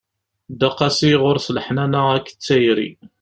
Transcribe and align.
Dda 0.53 0.69
qasi, 0.79 1.11
ɣur-s 1.21 1.47
leḥnana 1.55 2.01
akked 2.17 2.37
tayri. 2.45 2.89